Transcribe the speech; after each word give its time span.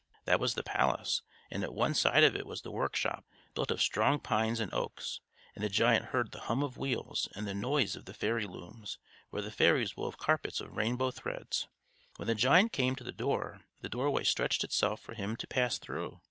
That 0.25 0.39
was 0.39 0.55
the 0.55 0.63
palace; 0.63 1.21
and 1.51 1.63
at 1.63 1.75
one 1.75 1.93
side 1.93 2.23
of 2.23 2.35
it 2.35 2.47
was 2.47 2.63
the 2.63 2.71
workshop, 2.71 3.23
built 3.53 3.69
of 3.69 3.83
strong 3.83 4.19
pines 4.19 4.59
and 4.59 4.73
oaks; 4.73 5.21
and 5.53 5.63
the 5.63 5.69
giant 5.69 6.05
heard 6.05 6.31
the 6.31 6.39
hum 6.39 6.63
of 6.63 6.75
wheels, 6.75 7.29
and 7.35 7.45
the 7.45 7.53
noise 7.53 7.95
of 7.95 8.05
the 8.05 8.13
fairy 8.15 8.47
looms, 8.47 8.97
where 9.29 9.43
the 9.43 9.51
fairies 9.51 9.95
wove 9.95 10.17
carpets 10.17 10.59
of 10.59 10.75
rainbow 10.75 11.11
threads. 11.11 11.67
When 12.15 12.27
the 12.27 12.33
giant 12.33 12.71
came 12.73 12.95
to 12.95 13.03
the 13.03 13.11
door, 13.11 13.61
the 13.81 13.89
doorway 13.89 14.23
stretched 14.23 14.63
itself 14.63 14.99
for 15.01 15.13
him 15.13 15.35
to 15.35 15.45
pass 15.45 15.77
through. 15.77 16.19